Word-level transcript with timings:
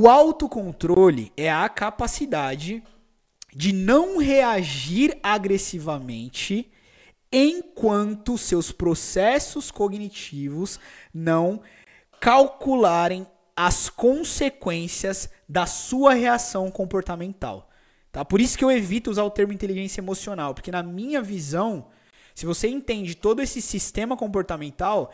O 0.00 0.08
autocontrole 0.08 1.32
é 1.36 1.50
a 1.50 1.68
capacidade 1.68 2.84
de 3.52 3.72
não 3.72 4.18
reagir 4.18 5.18
agressivamente 5.24 6.70
enquanto 7.32 8.38
seus 8.38 8.70
processos 8.70 9.72
cognitivos 9.72 10.78
não 11.12 11.60
calcularem 12.20 13.26
as 13.56 13.88
consequências 13.88 15.28
da 15.48 15.66
sua 15.66 16.14
reação 16.14 16.70
comportamental. 16.70 17.68
Tá? 18.12 18.24
Por 18.24 18.40
isso 18.40 18.56
que 18.56 18.64
eu 18.64 18.70
evito 18.70 19.10
usar 19.10 19.24
o 19.24 19.30
termo 19.32 19.52
inteligência 19.52 20.00
emocional, 20.00 20.54
porque 20.54 20.70
na 20.70 20.80
minha 20.84 21.20
visão, 21.20 21.88
se 22.36 22.46
você 22.46 22.68
entende 22.68 23.16
todo 23.16 23.42
esse 23.42 23.60
sistema 23.60 24.16
comportamental, 24.16 25.12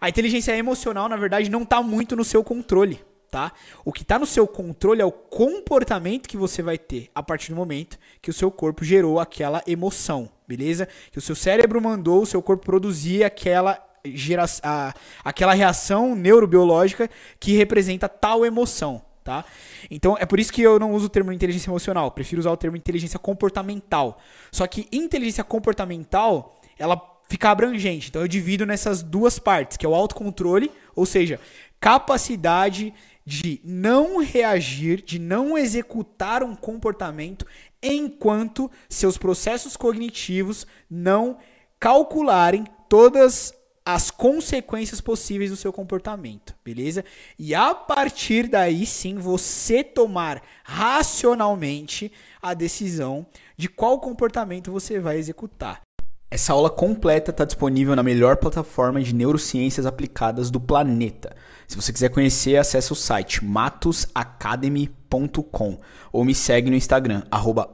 a 0.00 0.08
inteligência 0.08 0.56
emocional, 0.56 1.08
na 1.08 1.16
verdade, 1.16 1.48
não 1.48 1.62
está 1.62 1.80
muito 1.80 2.16
no 2.16 2.24
seu 2.24 2.42
controle 2.42 3.00
tá? 3.34 3.50
O 3.84 3.92
que 3.92 4.02
está 4.02 4.16
no 4.16 4.26
seu 4.26 4.46
controle 4.46 5.02
é 5.02 5.04
o 5.04 5.10
comportamento 5.10 6.28
que 6.28 6.36
você 6.36 6.62
vai 6.62 6.78
ter 6.78 7.10
a 7.12 7.20
partir 7.20 7.50
do 7.50 7.56
momento 7.56 7.98
que 8.22 8.30
o 8.30 8.32
seu 8.32 8.48
corpo 8.48 8.84
gerou 8.84 9.18
aquela 9.18 9.60
emoção, 9.66 10.30
beleza? 10.46 10.86
Que 11.10 11.18
o 11.18 11.20
seu 11.20 11.34
cérebro 11.34 11.82
mandou 11.82 12.22
o 12.22 12.26
seu 12.26 12.40
corpo 12.40 12.64
produzir 12.64 13.24
aquela 13.24 13.84
gera, 14.04 14.44
a, 14.62 14.94
aquela 15.24 15.52
reação 15.52 16.14
neurobiológica 16.14 17.10
que 17.40 17.56
representa 17.56 18.08
tal 18.08 18.46
emoção, 18.46 19.02
tá? 19.24 19.44
Então 19.90 20.16
é 20.16 20.24
por 20.24 20.38
isso 20.38 20.52
que 20.52 20.62
eu 20.62 20.78
não 20.78 20.92
uso 20.92 21.06
o 21.06 21.08
termo 21.08 21.32
inteligência 21.32 21.68
emocional, 21.68 22.12
prefiro 22.12 22.38
usar 22.38 22.52
o 22.52 22.56
termo 22.56 22.76
inteligência 22.76 23.18
comportamental. 23.18 24.20
Só 24.52 24.64
que 24.68 24.86
inteligência 24.92 25.42
comportamental, 25.42 26.60
ela 26.78 26.96
fica 27.28 27.50
abrangente. 27.50 28.10
Então 28.10 28.22
eu 28.22 28.28
divido 28.28 28.64
nessas 28.64 29.02
duas 29.02 29.40
partes, 29.40 29.76
que 29.76 29.84
é 29.84 29.88
o 29.88 29.94
autocontrole, 29.94 30.70
ou 30.94 31.04
seja, 31.04 31.40
capacidade 31.84 32.94
de 33.24 33.60
não 33.64 34.18
reagir, 34.18 35.02
de 35.02 35.18
não 35.18 35.56
executar 35.56 36.42
um 36.42 36.54
comportamento 36.54 37.46
enquanto 37.82 38.70
seus 38.88 39.16
processos 39.16 39.76
cognitivos 39.76 40.66
não 40.90 41.38
calcularem 41.78 42.64
todas 42.88 43.54
as 43.84 44.10
consequências 44.10 45.00
possíveis 45.00 45.50
do 45.50 45.56
seu 45.56 45.70
comportamento, 45.70 46.54
beleza? 46.64 47.04
E 47.38 47.54
a 47.54 47.74
partir 47.74 48.48
daí 48.48 48.86
sim 48.86 49.16
você 49.18 49.84
tomar 49.84 50.42
racionalmente 50.62 52.10
a 52.40 52.54
decisão 52.54 53.26
de 53.56 53.68
qual 53.68 54.00
comportamento 54.00 54.72
você 54.72 54.98
vai 54.98 55.18
executar. 55.18 55.82
Essa 56.30 56.52
aula 56.52 56.70
completa 56.70 57.30
está 57.30 57.44
disponível 57.44 57.94
na 57.94 58.02
melhor 58.02 58.38
plataforma 58.38 59.00
de 59.02 59.14
neurociências 59.14 59.84
aplicadas 59.86 60.50
do 60.50 60.58
planeta. 60.58 61.33
Se 61.66 61.76
você 61.76 61.92
quiser 61.92 62.10
conhecer, 62.10 62.56
acesse 62.56 62.92
o 62.92 62.96
site 62.96 63.44
matosacademy.com 63.44 65.80
ou 66.12 66.24
me 66.24 66.34
segue 66.34 66.70
no 66.70 66.76
Instagram, 66.76 67.22
arroba 67.30 67.68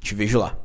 Te 0.00 0.14
vejo 0.14 0.38
lá. 0.38 0.58